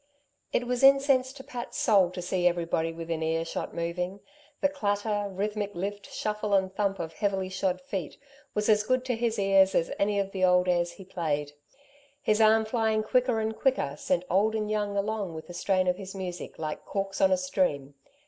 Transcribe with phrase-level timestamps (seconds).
[0.51, 4.19] It was incense to Pat's soul to see everybody within earshot moving.
[4.59, 8.17] The clatter, rhythmic lift, shuffle and thump of heavily shod feet
[8.55, 11.51] was as good to his ears as any of the old airs he played.
[12.19, 15.97] His arm flying quicker and quicker, sent old and young along with the strain of
[15.97, 17.93] his music, like corks on a stream.